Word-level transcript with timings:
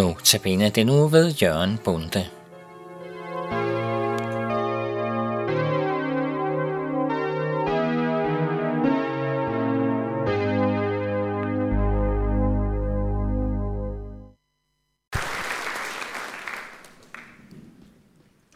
Nu 0.00 0.16
tabene 0.24 0.70
det 0.70 0.86
nu 0.86 1.08
ved 1.08 1.34
Jørgen 1.42 1.78
Bunde. 1.84 2.26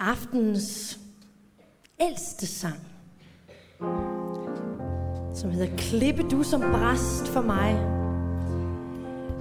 Aftens 0.01 0.99
ældste 2.01 2.47
sang, 2.47 2.81
som 5.35 5.51
hedder 5.51 5.77
Klippe 5.77 6.23
du 6.23 6.43
som 6.43 6.61
bræst 6.61 7.29
for 7.29 7.41
mig, 7.41 7.94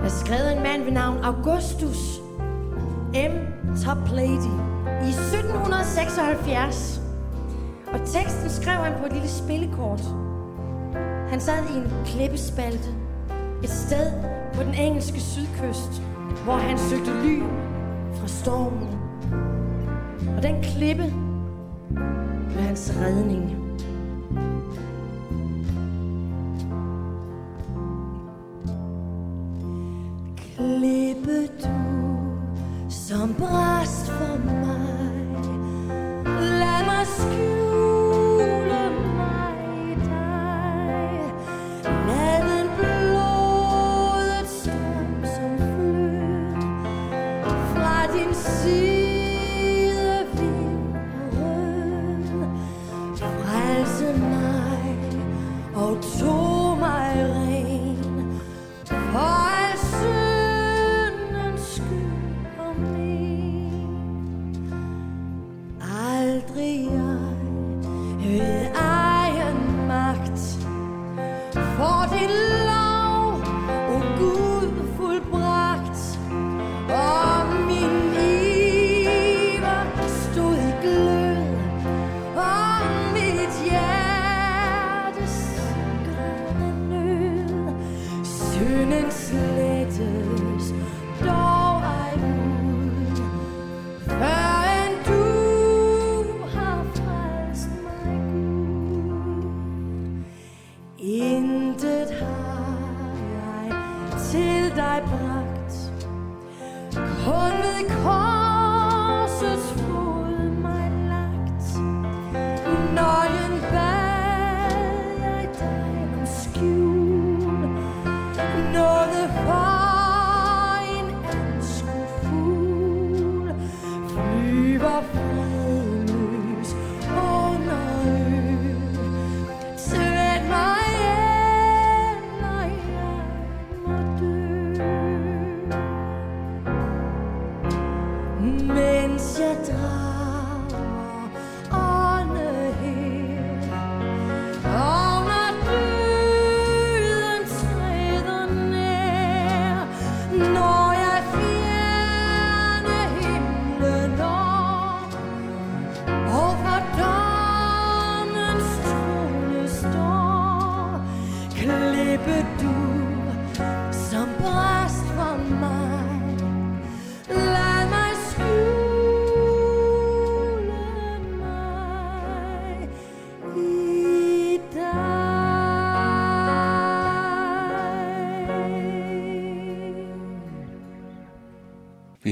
er 0.03 0.09
skrevet 0.09 0.43
af 0.43 0.57
en 0.57 0.63
mand 0.63 0.83
ved 0.83 0.91
navn 0.91 1.17
Augustus 1.23 2.19
M. 3.13 3.33
Toplady 3.85 4.51
i 5.03 5.09
1776. 5.09 7.01
Og 7.93 7.99
teksten 7.99 8.49
skrev 8.49 8.77
han 8.77 8.93
på 8.99 9.05
et 9.05 9.13
lille 9.13 9.27
spillekort. 9.27 10.01
Han 11.29 11.39
sad 11.39 11.63
i 11.69 11.77
en 11.77 11.91
klippespalte 12.05 12.89
et 13.63 13.69
sted 13.69 14.11
på 14.53 14.63
den 14.63 14.73
engelske 14.73 15.19
sydkyst, 15.19 16.01
hvor 16.43 16.53
han 16.53 16.77
søgte 16.77 17.11
ly 17.23 17.39
fra 18.13 18.27
stormen. 18.27 18.99
Og 20.37 20.43
den 20.43 20.63
klippe 20.63 21.13
blev 22.49 22.61
hans 22.61 22.93
redning. 23.01 23.57
Og 56.03 56.32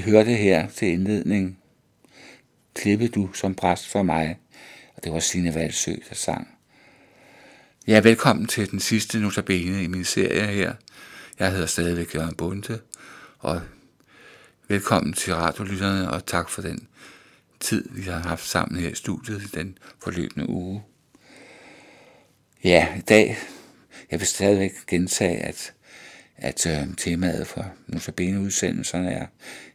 Vi 0.01 0.11
hørte 0.11 0.33
her 0.33 0.69
til 0.69 0.87
indledning, 0.87 1.59
Klippe 2.75 3.07
du 3.07 3.33
som 3.33 3.55
præst 3.55 3.87
for 3.87 4.03
mig, 4.03 4.39
og 4.95 5.03
det 5.03 5.13
var 5.13 5.19
Signe 5.19 5.55
Valsø, 5.55 5.91
der 6.09 6.15
sang. 6.15 6.47
Ja, 7.87 7.99
velkommen 7.99 8.47
til 8.47 8.71
den 8.71 8.79
sidste 8.79 9.19
notabene 9.19 9.83
i 9.83 9.87
min 9.87 10.05
serie 10.05 10.47
her. 10.47 10.73
Jeg 11.39 11.51
hedder 11.51 11.65
stadigvæk 11.65 12.15
Jørgen 12.15 12.35
Bunde, 12.35 12.79
og 13.39 13.61
velkommen 14.67 15.13
til 15.13 15.35
radiolytterne, 15.35 16.11
og 16.11 16.25
tak 16.25 16.49
for 16.49 16.61
den 16.61 16.87
tid, 17.59 17.89
vi 17.91 18.01
har 18.01 18.19
haft 18.19 18.47
sammen 18.47 18.81
her 18.81 18.89
i 18.89 18.95
studiet 18.95 19.41
i 19.41 19.57
den 19.57 19.77
forløbende 20.03 20.49
uge. 20.49 20.83
Ja, 22.63 22.87
i 22.97 23.01
dag, 23.01 23.37
jeg 24.11 24.19
vil 24.19 24.27
stadigvæk 24.27 24.71
gentage, 24.87 25.37
at, 25.37 25.73
at 26.41 26.67
øh, 26.67 26.87
temaet 26.97 27.47
for 27.47 27.73
notabene-udsendelserne 27.87 29.11
er, 29.11 29.25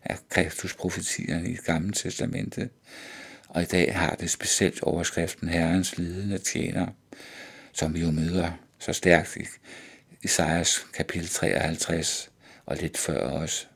er 0.04 0.16
Kristus-profetierne 0.30 1.48
i 1.48 1.52
det 1.52 1.64
gamle 1.64 1.92
testamente, 1.92 2.68
og 3.48 3.62
i 3.62 3.64
dag 3.64 3.96
har 3.96 4.14
det 4.14 4.30
specielt 4.30 4.82
overskriften 4.82 5.48
Herrens 5.48 5.98
lidende 5.98 6.38
tjener, 6.38 6.86
som 7.72 7.94
vi 7.94 8.00
jo 8.00 8.10
møder 8.10 8.50
så 8.78 8.92
stærkt 8.92 9.36
i 9.36 9.46
Isaias 10.22 10.86
kapitel 10.94 11.28
53 11.28 12.30
og 12.66 12.76
lidt 12.76 12.98
før 12.98 13.20
også. 13.20 13.66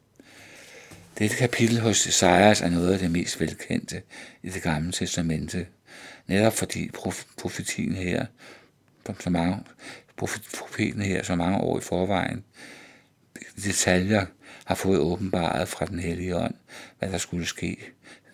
Dette 1.19 1.37
kapitel 1.37 1.81
hos 1.81 2.07
Isaias 2.07 2.61
er 2.61 2.69
noget 2.69 2.93
af 2.93 2.99
det 2.99 3.11
mest 3.11 3.41
velkendte 3.41 4.03
i 4.43 4.49
det 4.49 4.63
gamle 4.63 4.93
testamente, 4.93 5.67
netop 6.27 6.53
fordi 6.53 6.91
profetien 7.39 7.95
her, 7.95 8.27
så 9.21 9.31
mange, 9.31 9.59
profeten 10.17 11.03
her 11.03 11.23
så 11.23 11.35
mange 11.35 11.59
år 11.59 11.79
i 11.79 11.83
forvejen, 11.83 12.45
detaljer 13.65 14.27
har 14.65 14.75
fået 14.75 14.99
åbenbaret 14.99 15.69
fra 15.69 15.87
den 15.87 15.99
hellige 15.99 16.37
ånd, 16.37 16.55
hvad 16.99 17.11
der 17.11 17.19
skulle 17.19 17.47
ske, 17.47 17.77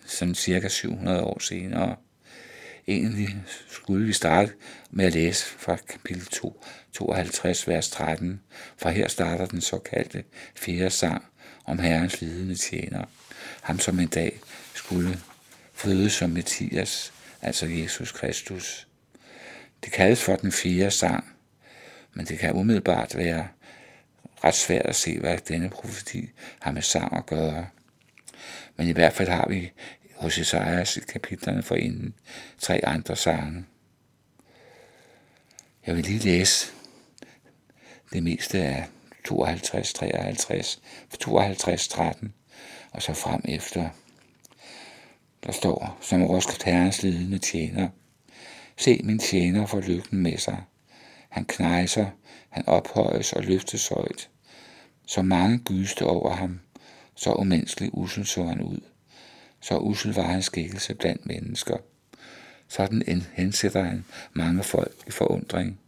sådan 0.05 0.35
cirka 0.35 0.67
700 0.67 1.23
år 1.23 1.39
senere. 1.39 1.95
Egentlig 2.87 3.35
skulle 3.69 4.05
vi 4.05 4.13
starte 4.13 4.53
med 4.91 5.05
at 5.05 5.13
læse 5.13 5.45
fra 5.45 5.75
kapitel 5.75 6.25
2, 6.25 6.65
52, 6.93 7.67
vers 7.67 7.89
13, 7.89 8.41
for 8.77 8.89
her 8.89 9.07
starter 9.07 9.45
den 9.45 9.61
såkaldte 9.61 10.23
fjerde 10.55 10.89
sang 10.89 11.25
om 11.65 11.79
Herrens 11.79 12.21
lidende 12.21 12.55
tjener, 12.55 13.05
ham 13.61 13.79
som 13.79 13.99
en 13.99 14.07
dag 14.07 14.39
skulle 14.73 15.19
fødes 15.73 16.13
som 16.13 16.29
Messias, 16.29 17.13
altså 17.41 17.65
Jesus 17.65 18.11
Kristus. 18.11 18.87
Det 19.83 19.91
kaldes 19.91 20.23
for 20.23 20.35
den 20.35 20.51
fjerde 20.51 20.91
sang, 20.91 21.25
men 22.13 22.25
det 22.25 22.39
kan 22.39 22.53
umiddelbart 22.53 23.17
være 23.17 23.47
ret 24.43 24.55
svært 24.55 24.85
at 24.85 24.95
se, 24.95 25.19
hvad 25.19 25.37
denne 25.37 25.69
profeti 25.69 26.29
har 26.59 26.71
med 26.71 26.81
sang 26.81 27.17
at 27.17 27.25
gøre. 27.25 27.67
Men 28.75 28.87
i 28.87 28.91
hvert 28.91 29.13
fald 29.13 29.29
har 29.29 29.47
vi 29.49 29.71
hos 30.15 30.37
Isaias 30.37 30.97
i 30.97 30.99
kapitlerne 30.99 31.63
for 31.63 31.75
inden 31.75 32.13
tre 32.59 32.85
andre 32.85 33.15
sange. 33.15 33.65
Jeg 35.85 35.95
vil 35.95 36.03
lige 36.03 36.19
læse 36.19 36.67
det 38.13 38.23
meste 38.23 38.63
af 38.63 38.85
52, 39.25 39.93
53, 39.93 40.81
52, 41.19 41.87
13 41.87 42.33
og 42.91 43.01
så 43.01 43.13
frem 43.13 43.41
efter. 43.45 43.89
Der 45.45 45.51
står, 45.51 45.97
som 46.01 46.21
overskrift 46.21 46.63
herrens 46.63 47.03
lidende 47.03 47.37
tjener. 47.39 47.89
Se 48.77 49.01
min 49.03 49.19
tjener 49.19 49.65
for 49.65 49.79
lykken 49.79 50.19
med 50.19 50.37
sig. 50.37 50.63
Han 51.29 51.45
knejser, 51.45 52.05
han 52.49 52.63
ophøjes 52.67 53.33
og 53.33 53.43
løftes 53.43 53.87
højt. 53.87 54.29
Så 55.07 55.21
mange 55.21 55.57
gyste 55.57 56.05
over 56.05 56.35
ham, 56.35 56.59
så 57.15 57.33
umenneskelig 57.33 57.89
usel 57.93 58.25
så 58.25 58.43
han 58.43 58.61
ud. 58.61 58.79
Så 59.61 59.77
usel 59.77 60.13
var 60.13 60.23
hans 60.23 60.45
skikkelse 60.45 60.93
blandt 60.93 61.25
mennesker. 61.25 61.77
Sådan 62.67 63.23
hensætter 63.33 63.83
han 63.83 64.05
mange 64.33 64.63
folk 64.63 64.95
i 65.07 65.11
forundring. 65.11 65.79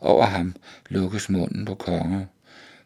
Over 0.00 0.24
ham 0.24 0.56
lukkes 0.88 1.28
munden 1.28 1.64
på 1.64 1.74
konger, 1.74 2.26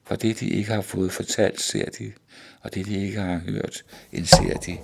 for 0.04 0.16
det 0.16 0.40
de 0.40 0.48
ikke 0.48 0.72
har 0.72 0.82
fået 0.82 1.12
fortalt, 1.12 1.60
ser 1.60 1.90
de, 1.98 2.12
og 2.60 2.74
det 2.74 2.86
de 2.86 3.06
ikke 3.06 3.20
har 3.20 3.38
hørt, 3.38 3.84
indser 4.12 4.58
de. 4.66 4.78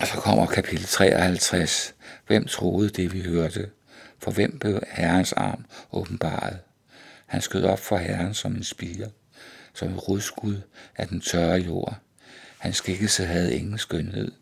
Og 0.00 0.06
så 0.06 0.14
kommer 0.14 0.46
kapitel 0.46 0.86
53. 0.86 1.94
Hvem 2.26 2.46
troede 2.46 2.88
det, 2.88 3.12
vi 3.12 3.22
hørte? 3.22 3.70
For 4.18 4.30
hvem 4.30 4.58
blev 4.58 4.82
Herrens 4.90 5.32
arm 5.32 5.64
åbenbaret? 5.92 6.58
Han 7.26 7.40
skød 7.40 7.64
op 7.64 7.78
for 7.78 7.96
Herren 7.96 8.34
som 8.34 8.56
en 8.56 8.64
spire, 8.64 9.10
som 9.74 9.92
et 9.92 10.08
rodskud 10.08 10.60
af 10.96 11.08
den 11.08 11.20
tørre 11.20 11.58
jord. 11.58 11.98
Hans 12.58 12.76
skikkelse 12.76 13.24
havde 13.24 13.56
ingen 13.56 13.78
skønhed. 13.78 14.32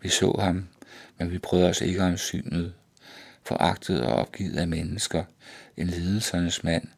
Vi 0.00 0.08
så 0.08 0.36
ham, 0.38 0.68
men 1.18 1.30
vi 1.30 1.38
brød 1.38 1.62
os 1.62 1.80
ikke 1.80 2.02
om 2.02 2.16
synet. 2.16 2.74
Foragtet 3.44 4.02
og 4.02 4.14
opgivet 4.14 4.58
af 4.58 4.68
mennesker, 4.68 5.24
en 5.76 5.86
lidelsernes 5.86 6.64
mand, 6.64 6.88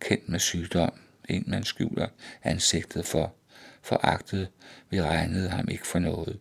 kendt 0.00 0.28
med 0.28 0.38
sygdom, 0.38 0.92
en 1.28 1.44
man 1.46 1.64
skjuler 1.64 2.08
ansigtet 2.42 3.06
for. 3.06 3.34
Foragtet, 3.82 4.48
vi 4.90 5.02
regnede 5.02 5.48
ham 5.48 5.68
ikke 5.68 5.86
for 5.86 5.98
noget. 5.98 6.38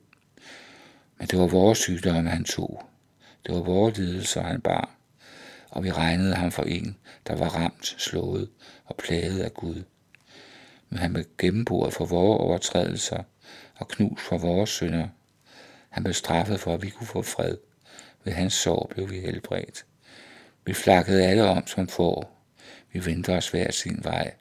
Men 1.17 1.27
det 1.27 1.39
var 1.39 1.47
vores 1.47 1.77
sygdomme, 1.77 2.29
han 2.29 2.43
tog. 2.43 2.85
Det 3.45 3.55
var 3.55 3.61
vores 3.61 3.97
lidelser, 3.97 4.41
han 4.41 4.61
bar. 4.61 4.89
Og 5.75 5.83
vi 5.83 5.91
regnede 5.91 6.35
ham 6.35 6.51
for 6.51 6.63
en, 6.63 6.97
der 7.27 7.35
var 7.35 7.47
ramt, 7.47 7.85
slået 7.97 8.49
og 8.85 8.95
plaget 8.97 9.39
af 9.39 9.53
Gud. 9.53 9.83
Men 10.89 10.99
han 10.99 11.13
blev 11.13 11.25
gennemboret 11.37 11.93
for 11.93 12.05
vores 12.05 12.39
overtrædelser 12.39 13.23
og 13.75 13.87
knus 13.87 14.21
for 14.21 14.37
vores 14.37 14.69
synder. 14.69 15.07
Han 15.89 16.03
blev 16.03 16.13
straffet 16.13 16.59
for, 16.59 16.73
at 16.73 16.81
vi 16.81 16.89
kunne 16.89 17.07
få 17.07 17.21
fred. 17.21 17.57
Ved 18.23 18.33
hans 18.33 18.53
sår 18.53 18.91
blev 18.93 19.09
vi 19.09 19.19
helbredt. 19.19 19.85
Vi 20.65 20.73
flakkede 20.73 21.25
alle 21.25 21.43
om 21.43 21.67
som 21.67 21.87
får. 21.87 22.41
Vi 22.91 23.05
vendte 23.05 23.33
os 23.33 23.49
hver 23.49 23.71
sin 23.71 23.99
vej. 24.03 24.33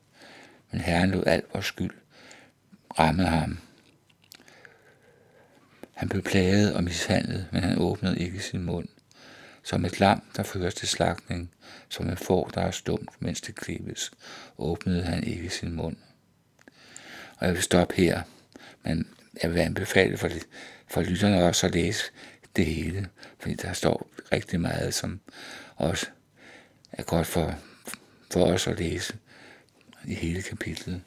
Men 0.71 0.81
Herren 0.81 1.11
lod 1.11 1.27
alt 1.27 1.45
vores 1.53 1.67
skyld 1.67 1.95
ramme 2.99 3.27
ham. 3.27 3.59
Han 5.95 6.09
blev 6.09 6.23
plaget 6.23 6.75
og 6.75 6.85
mishandlet, 6.85 7.49
men 7.53 7.63
han 7.63 7.79
åbnede 7.79 8.19
ikke 8.19 8.41
sin 8.41 8.63
mund. 8.63 8.89
Som 9.65 9.85
et 9.85 10.01
lam, 10.01 10.23
der 10.37 10.43
føres 10.43 10.75
til 10.75 10.89
slagtning, 10.89 11.51
som 11.89 12.09
en 12.09 12.17
får, 12.17 12.49
der 12.49 12.61
er 12.61 12.71
stumt, 12.71 13.11
mens 13.19 13.41
det 13.41 13.55
klippes, 13.55 14.11
åbnede 14.59 15.03
han 15.03 15.25
ikke 15.25 15.51
sin 15.51 15.73
mund. 15.73 15.97
Og 17.37 17.47
jeg 17.47 17.55
vil 17.55 17.63
stoppe 17.63 17.95
her, 17.95 18.23
men 18.83 19.09
jeg 19.43 19.55
vil 19.55 19.61
anbefale 19.61 20.17
for, 20.17 20.29
for 20.87 21.03
lytterne 21.03 21.45
også 21.45 21.67
at 21.67 21.75
læse 21.75 22.05
det 22.57 22.67
hele, 22.67 23.09
fordi 23.39 23.55
der 23.55 23.73
står 23.73 24.09
rigtig 24.33 24.61
meget, 24.61 24.95
som 24.95 25.21
også 25.77 26.07
er 26.93 27.03
godt 27.03 27.27
for, 27.27 27.55
for 28.31 28.45
os 28.45 28.67
at 28.67 28.79
læse 28.79 29.17
i 30.07 30.15
hele 30.15 30.43
kapitlet. 30.43 31.03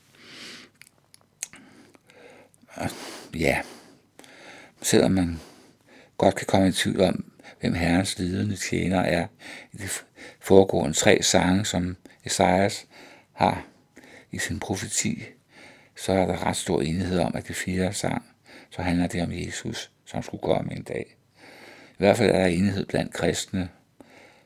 Og 2.67 2.89
ja, 3.35 3.61
selvom 4.81 5.11
man 5.11 5.39
godt 6.17 6.35
kan 6.35 6.47
komme 6.47 6.67
i 6.67 6.71
tvivl 6.71 7.01
om, 7.01 7.31
hvem 7.59 7.73
Herrens 7.73 8.19
lidende 8.19 8.55
tjener 8.55 8.99
er 8.99 9.27
i 9.73 9.77
de 9.77 9.89
foregående 10.39 10.93
tre 10.93 11.23
sange, 11.23 11.65
som 11.65 11.97
Esajas 12.25 12.87
har 13.33 13.65
i 14.31 14.37
sin 14.37 14.59
profeti, 14.59 15.23
så 15.95 16.11
er 16.11 16.25
der 16.25 16.45
ret 16.45 16.57
stor 16.57 16.81
enighed 16.81 17.19
om, 17.19 17.35
at 17.35 17.47
det 17.47 17.55
fire 17.55 17.93
sang, 17.93 18.25
så 18.69 18.81
handler 18.81 19.07
det 19.07 19.23
om 19.23 19.31
Jesus, 19.31 19.91
som 20.05 20.23
skulle 20.23 20.41
komme 20.41 20.75
en 20.75 20.83
dag. 20.83 21.17
I 21.91 21.97
hvert 21.97 22.17
fald 22.17 22.31
er 22.31 22.37
der 22.37 22.45
enighed 22.45 22.85
blandt 22.85 23.13
kristne, 23.13 23.69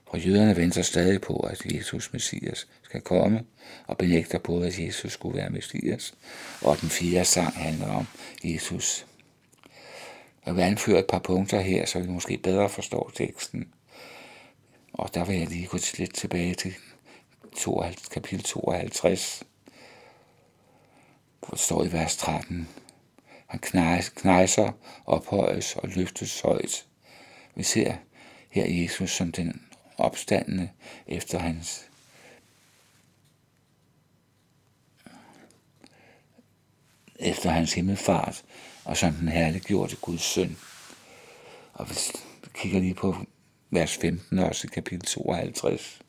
for 0.10 0.18
jøderne 0.18 0.58
venter 0.58 0.82
stadig 0.82 1.22
på, 1.22 1.36
at 1.36 1.66
Jesus 1.66 2.14
Messias 2.14 2.68
skal 2.84 3.02
komme, 3.02 3.44
og 3.88 3.98
benægter 3.98 4.40
både, 4.40 4.68
at 4.68 4.80
Jesus 4.80 5.12
skulle 5.12 5.38
være 5.38 5.50
Messias, 5.50 6.14
og 6.62 6.82
den 6.82 6.90
fjerde 6.90 7.26
sang 7.26 7.54
handler 7.54 7.88
om 7.88 8.08
Jesus. 8.44 9.06
Jeg 10.46 10.56
vil 10.56 10.62
anføre 10.62 11.00
et 11.00 11.08
par 11.08 11.20
punkter 11.20 11.60
her, 11.60 11.86
så 11.86 12.00
vi 12.00 12.08
måske 12.08 12.38
bedre 12.38 12.70
forstår 12.70 13.12
teksten. 13.16 13.74
Og 14.94 15.14
der 15.14 15.26
vil 15.26 15.38
jeg 15.38 15.48
lige 15.48 15.68
gå 15.68 15.78
lidt 15.98 16.14
tilbage 16.14 16.56
til 16.56 16.74
52, 17.58 18.08
kapitel 18.08 18.44
52, 18.44 19.44
hvor 21.40 21.50
det 21.50 21.60
står 21.60 21.84
i 21.84 21.92
vers 21.92 22.18
13. 22.18 22.68
Han 23.48 23.60
knejser, 24.16 24.72
ophøjes 25.06 25.76
og 25.76 25.90
løftes 25.90 26.42
højt. 26.42 26.86
Vi 27.56 27.64
ser 27.64 27.96
her 28.50 28.66
Jesus 28.66 29.12
som 29.12 29.32
den 29.32 29.68
opstandende 29.98 30.70
efter 31.08 31.40
hans 31.40 31.88
efter 37.22 37.50
hans 37.50 37.74
himmelfart, 37.74 38.44
og 38.92 38.98
som 38.98 39.14
den 39.14 39.28
herliggjorte 39.28 39.96
Guds 39.96 40.22
søn. 40.22 40.58
Og 41.74 41.86
hvis 41.86 42.12
vi 42.44 42.50
kigger 42.54 42.80
lige 42.80 42.94
på 42.94 43.16
vers 43.70 43.98
15, 43.98 44.40
også 44.40 44.68
i 44.68 44.74
kapitel 44.74 45.06
52. 45.06 46.02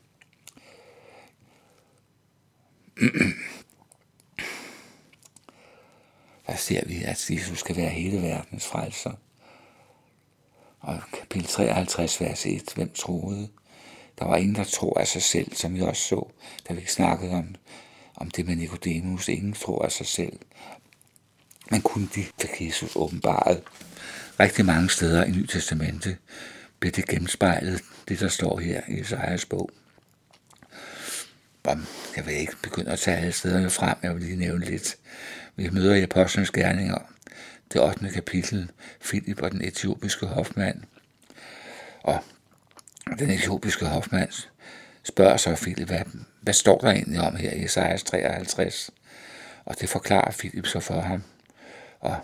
Der 6.47 6.55
ser 6.55 6.85
vi, 6.85 7.03
at 7.03 7.29
Jesus 7.29 7.59
skal 7.59 7.75
være 7.75 7.89
hele 7.89 8.21
verdens 8.21 8.67
frelser. 8.67 9.11
Og 10.79 11.01
kapitel 11.13 11.47
53, 11.47 12.21
vers 12.21 12.45
1, 12.45 12.71
hvem 12.75 12.93
troede? 12.93 13.49
Der 14.19 14.25
var 14.25 14.37
ingen, 14.37 14.55
der 14.55 14.63
tror 14.63 14.99
af 14.99 15.07
sig 15.07 15.21
selv, 15.21 15.55
som 15.55 15.75
vi 15.75 15.81
også 15.81 16.01
så, 16.01 16.29
da 16.67 16.73
vi 16.73 16.85
snakkede 16.85 17.31
om, 17.31 17.55
om 18.15 18.31
det 18.31 18.45
med 18.45 18.55
Nikodemus. 18.55 19.27
Ingen 19.27 19.53
tror 19.53 19.85
af 19.85 19.91
sig 19.91 20.05
selv, 20.05 20.39
men 21.71 21.81
kun 21.81 22.09
de 22.15 22.25
der 22.41 22.47
Jesus 22.65 22.95
åbenbaret. 22.95 23.63
Rigtig 24.39 24.65
mange 24.65 24.89
steder 24.89 25.23
i 25.23 25.31
Nye 25.31 25.47
Testamente 25.47 26.17
bliver 26.79 26.91
det 26.91 27.07
genspejlet, 27.07 27.81
det 28.07 28.19
der 28.19 28.27
står 28.27 28.59
her 28.59 28.81
i 28.87 28.99
Isaias 28.99 29.45
bog. 29.45 29.69
Jeg 32.15 32.25
vil 32.25 32.33
ikke 32.33 32.55
begynde 32.63 32.91
at 32.91 32.99
tage 32.99 33.17
alle 33.17 33.31
stederne 33.31 33.69
frem, 33.69 33.97
jeg 34.03 34.15
vil 34.15 34.23
lige 34.23 34.35
nævne 34.35 34.65
lidt. 34.65 34.97
Vi 35.55 35.69
møder 35.69 35.95
i 35.95 36.01
Apostlenes 36.01 36.51
Gerninger, 36.51 36.97
det 37.73 37.81
8. 37.81 38.09
kapitel, 38.09 38.71
Philip 39.03 39.41
og 39.41 39.51
den 39.51 39.61
etiopiske 39.61 40.25
hofmand. 40.25 40.81
Og 42.03 42.23
den 43.19 43.29
etiopiske 43.29 43.85
hofmand 43.85 44.29
spørger 45.03 45.37
så 45.37 45.55
Philip, 45.55 45.87
hvad, 45.87 46.01
hvad 46.41 46.53
står 46.53 46.77
der 46.77 46.91
egentlig 46.91 47.19
om 47.19 47.35
her 47.35 47.51
i 47.51 47.63
Isaias 47.63 48.03
53? 48.03 48.91
Og 49.65 49.79
det 49.79 49.89
forklarer 49.89 50.31
Philip 50.31 50.67
så 50.67 50.79
for 50.79 51.01
ham. 51.01 51.23
Og 52.03 52.17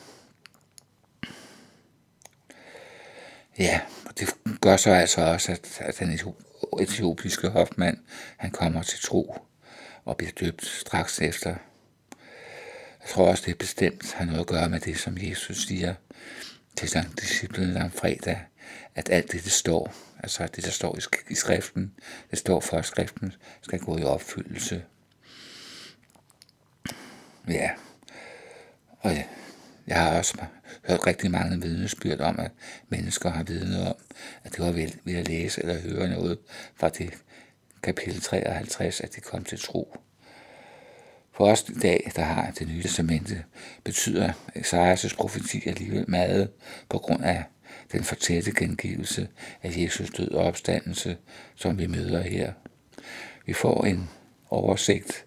ja, 3.59 3.81
og 4.05 4.19
det 4.19 4.29
gør 4.61 4.77
så 4.77 4.91
altså 4.91 5.21
også, 5.21 5.51
at, 5.51 5.81
at 5.81 5.99
den 5.99 6.19
etiopiske 6.79 7.49
hofmand, 7.49 7.97
han 8.37 8.51
kommer 8.51 8.83
til 8.83 8.99
tro 8.99 9.35
og 10.05 10.17
bliver 10.17 10.31
døbt 10.31 10.65
straks 10.65 11.21
efter. 11.21 11.49
Jeg 12.99 13.09
tror 13.09 13.29
også, 13.29 13.43
det 13.45 13.51
er 13.51 13.55
bestemt 13.55 14.13
har 14.13 14.25
noget 14.25 14.39
at 14.39 14.47
gøre 14.47 14.69
med 14.69 14.79
det, 14.79 14.97
som 14.97 15.17
Jesus 15.17 15.65
siger 15.67 15.93
til 16.75 16.89
Sankt 16.89 17.21
Disciplen 17.21 17.77
om 17.77 17.91
fredag, 17.91 18.41
at 18.95 19.09
alt 19.09 19.31
det, 19.31 19.43
der 19.43 19.49
står, 19.49 19.93
altså 20.23 20.47
det, 20.55 20.65
der 20.65 20.71
står 20.71 20.97
i 21.29 21.35
skriften, 21.35 21.93
det 22.31 22.39
står 22.39 22.59
for, 22.59 22.77
at 22.77 22.85
skriften 22.85 23.33
skal 23.61 23.79
gå 23.79 23.97
i 23.97 24.03
opfyldelse. 24.03 24.83
Ja, 27.47 27.69
og 28.99 29.11
ja, 29.11 29.23
jeg 29.89 30.01
har 30.01 30.17
også 30.17 30.37
hørt 30.87 31.07
rigtig 31.07 31.31
mange 31.31 31.61
vidnesbyrd 31.61 32.19
om, 32.19 32.39
at 32.39 32.51
mennesker 32.89 33.29
har 33.29 33.43
vidnet 33.43 33.87
om, 33.87 33.95
at 34.43 34.51
det 34.51 34.65
var 34.65 34.71
ved, 34.71 34.89
ved 35.03 35.15
at 35.15 35.27
læse 35.27 35.61
eller 35.61 35.81
høre 35.81 36.09
noget 36.09 36.37
fra 36.75 36.89
det 36.89 37.13
kapitel 37.83 38.21
53, 38.21 39.01
at 39.01 39.15
de 39.15 39.21
kom 39.21 39.43
til 39.43 39.59
tro. 39.59 39.97
For 41.33 41.51
os 41.51 41.65
i 41.69 41.79
dag, 41.79 42.11
der 42.15 42.21
har 42.21 42.51
det 42.51 42.67
nye 42.67 42.81
testamente, 42.81 43.43
betyder 43.83 44.31
Esajas 44.55 45.13
profeti 45.13 45.69
alligevel 45.69 46.05
meget 46.09 46.49
på 46.89 46.97
grund 46.97 47.23
af 47.23 47.43
den 47.91 48.03
fortætte 48.03 48.51
gengivelse 48.51 49.27
af 49.63 49.77
Jesus 49.77 50.09
død 50.09 50.31
og 50.31 50.43
opstandelse, 50.43 51.17
som 51.55 51.79
vi 51.79 51.87
møder 51.87 52.21
her. 52.21 52.53
Vi 53.45 53.53
får 53.53 53.85
en 53.85 54.09
oversigt, 54.49 55.25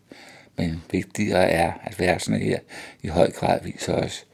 men 0.56 0.82
vigtigere 0.90 1.50
er, 1.50 1.72
at 1.84 1.98
versene 1.98 2.38
her 2.38 2.58
i 3.02 3.08
høj 3.08 3.30
grad 3.30 3.62
viser 3.62 3.94
os 3.94 4.26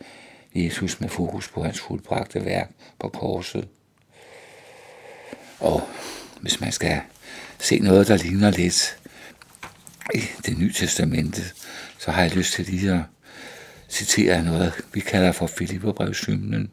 Jesus 0.55 1.00
med 1.00 1.09
fokus 1.09 1.49
på 1.49 1.62
hans 1.62 1.81
fuldbragte 1.81 2.45
værk 2.45 2.71
på 3.00 3.09
korset. 3.09 3.69
Og 5.61 5.88
hvis 6.40 6.61
man 6.61 6.73
skal 6.73 7.00
se 7.59 7.78
noget, 7.78 8.09
der 8.09 8.17
ligner 8.17 8.50
lidt 8.50 8.99
i 10.14 10.21
det 10.47 10.59
nye 10.59 10.73
testamente, 10.73 11.43
så 11.99 12.11
har 12.11 12.23
jeg 12.23 12.37
lyst 12.37 12.52
til 12.52 12.64
lige 12.64 12.93
at 12.93 13.02
citere 13.88 14.45
noget, 14.45 14.73
vi 14.93 15.00
kalder 15.00 15.33
for 15.33 15.47
Filipperbrevshymnen. 15.47 16.71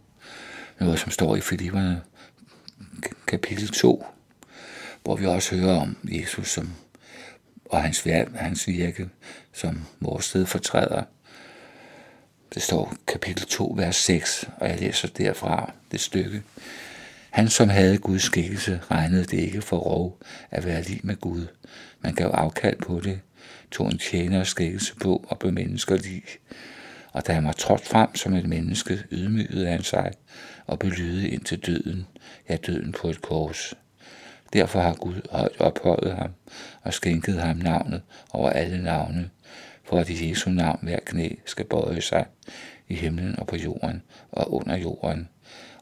Noget, 0.80 1.00
som 1.00 1.12
står 1.12 1.36
i 1.36 1.42
Filipperne 1.42 2.02
kapitel 3.28 3.68
2, 3.68 4.06
hvor 5.04 5.16
vi 5.16 5.26
også 5.26 5.56
hører 5.56 5.80
om 5.82 5.98
Jesus 6.04 6.52
som, 6.52 6.70
og 7.66 7.84
hans, 7.84 8.08
hans 8.36 8.68
virke 8.68 9.10
som 9.54 9.82
vores 10.00 10.26
stedfortræder. 10.26 11.04
Det 12.56 12.64
står 12.64 12.94
kapitel 13.08 13.46
2, 13.46 13.74
vers 13.78 13.96
6, 13.96 14.50
og 14.58 14.70
jeg 14.70 14.80
læser 14.80 15.08
derfra 15.08 15.74
det 15.92 16.00
stykke. 16.00 16.44
Han, 17.30 17.50
som 17.50 17.70
havde 17.70 17.98
Guds 17.98 18.24
skikkelse, 18.24 18.82
regnede 18.92 19.24
det 19.24 19.40
ikke 19.40 19.62
for 19.62 19.78
rov 19.78 20.20
at 20.52 20.66
være 20.66 20.82
lige 20.82 21.00
med 21.04 21.16
Gud. 21.16 21.48
Man 22.02 22.14
gav 22.14 22.28
afkald 22.34 22.78
på 22.80 23.00
det, 23.00 23.20
tog 23.72 23.88
en 23.88 23.98
tjener 23.98 24.44
skikkelse 24.44 24.96
på 24.96 25.26
og 25.28 25.40
blev 25.40 25.54
menneskerlig. 25.54 26.24
Og 27.12 27.28
da 27.28 27.34
han 27.34 27.46
var 27.46 27.52
trådt 27.52 27.88
frem 27.88 28.16
som 28.16 28.34
et 28.34 28.50
menneske, 28.50 29.00
ydmygede 29.12 29.68
han 29.68 29.84
sig 29.84 30.12
og 30.68 30.80
blev 30.80 30.94
ind 31.34 31.44
til 31.44 31.60
døden, 31.66 32.08
ja 32.50 32.56
døden 32.56 32.92
på 32.92 33.10
et 33.10 33.22
kors. 33.22 33.74
Derfor 34.54 34.80
har 34.82 34.94
Gud 34.94 35.22
højt 35.32 35.60
ophøjet 35.60 36.16
ham 36.16 36.32
og 36.82 36.94
skænket 36.94 37.42
ham 37.42 37.58
navnet 37.58 38.02
over 38.34 38.50
alle 38.50 38.84
navne, 38.84 39.30
for 39.86 40.00
at 40.00 40.10
i 40.10 40.30
Jesu 40.30 40.50
navn 40.50 40.80
hver 40.82 41.00
knæ 41.06 41.30
skal 41.46 41.66
bøje 41.66 42.02
sig 42.02 42.26
i 42.88 42.96
himlen 42.96 43.40
og 43.40 43.48
på 43.48 43.56
jorden 43.56 44.04
og 44.32 44.54
under 44.54 44.78
jorden, 44.78 45.30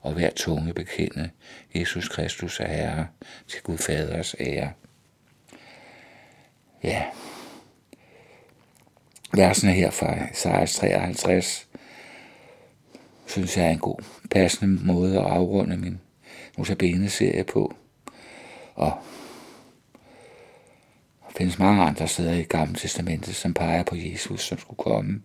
og 0.02 0.14
hver 0.14 0.30
tunge 0.36 0.74
bekende, 0.74 1.30
Jesus 1.76 2.10
Kristus 2.10 2.60
er 2.60 2.68
Herre, 2.68 3.08
til 3.48 3.62
Gud 3.62 3.78
Faders 3.78 4.36
ære. 4.40 4.72
Ja, 6.84 7.04
versene 9.34 9.72
her 9.72 9.92
fra 9.92 10.30
Isaias 10.32 10.76
53, 10.76 11.68
synes 13.26 13.58
jeg 13.58 13.66
er 13.66 13.70
en 13.70 13.80
god, 13.80 14.04
passende 14.32 14.86
måde 14.86 15.20
at 15.20 15.26
afrunde 15.26 15.78
min 15.78 16.00
Notabene-serie 16.58 17.44
på. 17.44 17.76
Og 18.76 18.92
der 21.34 21.38
findes 21.38 21.60
mange 21.60 21.84
andre 21.84 22.08
steder 22.08 22.34
i 22.34 22.44
Gamle 22.44 22.76
Testamentet, 22.76 23.36
som 23.36 23.54
peger 23.54 23.84
på 23.84 23.96
Jesus, 23.96 24.42
som 24.42 24.60
skulle 24.60 24.78
komme. 24.78 25.22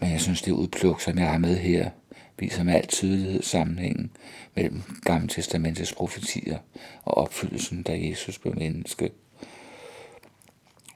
Men 0.00 0.10
jeg 0.10 0.20
synes, 0.20 0.42
det 0.42 0.52
udpluk, 0.52 1.00
som 1.00 1.18
jeg 1.18 1.30
har 1.30 1.38
med 1.38 1.56
her, 1.56 1.90
viser 2.38 2.62
med 2.62 2.74
al 2.74 2.86
tydelighed 2.86 3.42
sammenhængen 3.42 4.10
mellem 4.54 4.82
Gamle 5.04 5.28
Testamentets 5.28 5.92
profetier 5.92 6.58
og 7.04 7.18
opfyldelsen, 7.18 7.82
da 7.82 7.98
Jesus 8.00 8.38
blev 8.38 8.54
menneske. 8.56 9.10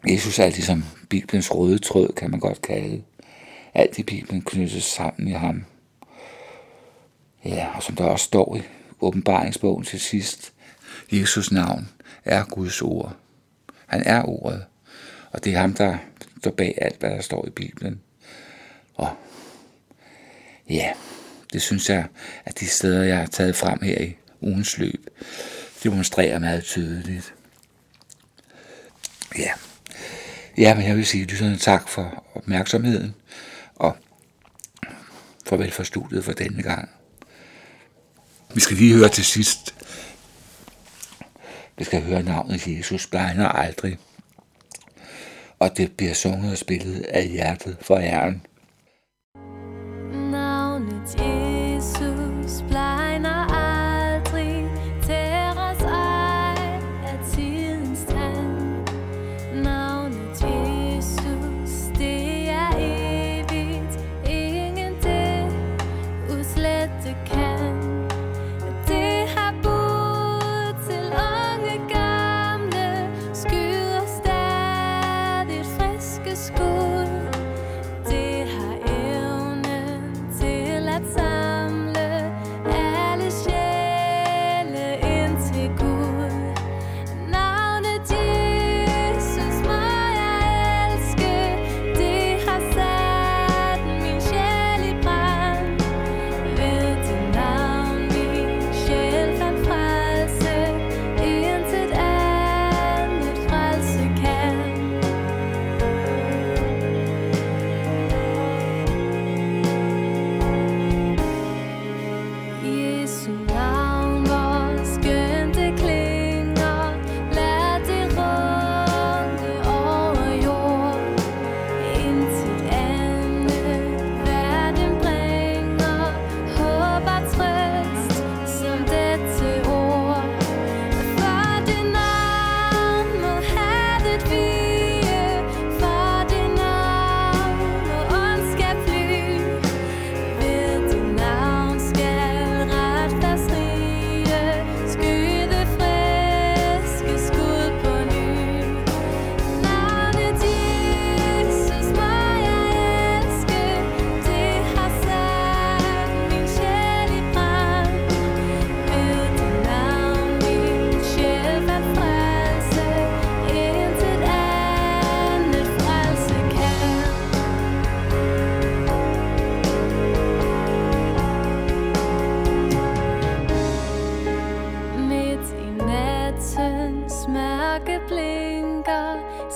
Jesus 0.08 0.38
er 0.38 0.46
ligesom 0.46 0.84
Bibelens 1.08 1.54
røde 1.54 1.78
tråd, 1.78 2.12
kan 2.12 2.30
man 2.30 2.40
godt 2.40 2.62
kalde 2.62 3.02
Alt 3.74 3.98
i 3.98 4.02
Bibelen 4.02 4.42
knyttes 4.42 4.84
sammen 4.84 5.28
i 5.28 5.32
ham. 5.32 5.64
Ja, 7.44 7.66
og 7.76 7.82
som 7.82 7.96
der 7.96 8.04
også 8.04 8.24
står 8.24 8.56
i 8.56 8.62
åbenbaringsbogen 9.00 9.84
til 9.84 10.00
sidst, 10.00 10.52
Jesus 11.12 11.52
navn 11.52 11.88
er 12.24 12.44
Guds 12.44 12.82
ord. 12.82 13.16
Han 13.86 14.02
er 14.06 14.22
ordet, 14.22 14.64
og 15.30 15.44
det 15.44 15.54
er 15.54 15.58
ham, 15.58 15.74
der 15.74 15.98
står 16.40 16.50
bag 16.50 16.78
alt, 16.82 17.00
hvad 17.00 17.10
der 17.10 17.20
står 17.20 17.46
i 17.46 17.50
Bibelen. 17.50 18.00
Og 18.94 19.16
ja, 20.70 20.92
det 21.52 21.62
synes 21.62 21.90
jeg, 21.90 22.06
at 22.44 22.60
de 22.60 22.66
steder, 22.66 23.02
jeg 23.02 23.18
har 23.18 23.26
taget 23.26 23.56
frem 23.56 23.82
her 23.82 24.00
i 24.00 24.16
ugens 24.40 24.78
løb, 24.78 25.06
demonstrerer 25.82 26.38
meget 26.38 26.64
tydeligt. 26.64 27.34
Ja, 29.38 29.52
ja 30.58 30.74
men 30.74 30.86
jeg 30.86 30.96
vil 30.96 31.06
sige 31.06 31.24
lytterne 31.24 31.56
tak 31.56 31.88
for 31.88 32.24
opmærksomheden, 32.34 33.14
og 33.74 33.96
farvel 35.46 35.70
for 35.70 35.82
studiet 35.82 36.24
for 36.24 36.32
denne 36.32 36.62
gang. 36.62 36.88
Vi 38.54 38.60
skal 38.60 38.76
lige 38.76 38.96
høre 38.96 39.08
til 39.08 39.24
sidst. 39.24 39.74
Vi 41.78 41.84
skal 41.84 42.02
høre 42.02 42.22
navnet 42.22 42.66
Jesus 42.66 43.06
blegner 43.06 43.48
aldrig. 43.48 43.98
Og 45.58 45.76
det 45.76 45.92
bliver 45.96 46.14
sunget 46.14 46.52
og 46.52 46.58
spillet 46.58 47.02
af 47.02 47.26
hjertet 47.28 47.76
for 47.80 47.96
æren. 47.96 48.42
Navnet 50.30 51.02
Jesus. 51.18 51.45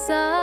Som 0.07 0.40